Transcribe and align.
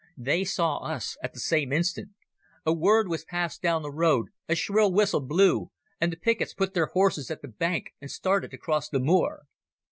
They 0.17 0.43
saw 0.43 0.77
us 0.77 1.15
at 1.21 1.35
the 1.35 1.39
same 1.39 1.71
instant. 1.71 2.09
A 2.65 2.73
word 2.73 3.07
was 3.07 3.23
passed 3.23 3.61
down 3.61 3.83
the 3.83 3.91
road, 3.91 4.29
a 4.49 4.55
shrill 4.55 4.91
whistle 4.91 5.21
blew, 5.21 5.69
and 5.99 6.11
the 6.11 6.17
pickets 6.17 6.55
put 6.55 6.73
their 6.73 6.87
horses 6.87 7.29
at 7.29 7.43
the 7.43 7.47
bank 7.47 7.93
and 8.01 8.09
started 8.09 8.51
across 8.51 8.89
the 8.89 8.99
moor. 8.99 9.43